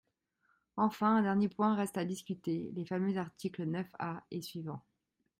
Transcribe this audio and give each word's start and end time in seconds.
Enfin, 0.77 1.17
un 1.17 1.21
dernier 1.21 1.47
point 1.47 1.75
reste 1.75 1.95
à 1.95 2.05
discuter: 2.05 2.71
les 2.73 2.85
fameux 2.87 3.17
articles 3.19 3.63
neuf 3.65 3.85
A 3.99 4.23
et 4.31 4.41
suivants. 4.41 4.83